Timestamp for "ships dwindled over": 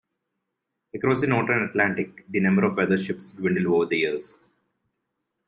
2.97-3.85